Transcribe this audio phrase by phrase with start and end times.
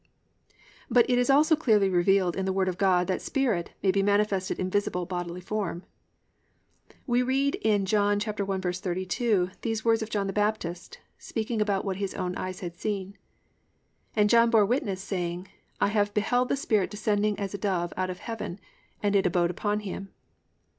[0.89, 4.01] But it is also clearly revealed in the Word of God that "spirit" may be
[4.01, 5.83] manifested in visible, bodily form.
[7.05, 12.15] We read in John 1:32 these words of John the Baptist speaking about what his
[12.15, 13.15] own eyes had seen:
[14.15, 18.09] +"And John bore witness, saying, I have beheld the Spirit descending as a dove out
[18.09, 18.59] of heaven;
[19.03, 20.09] and it abode upon him."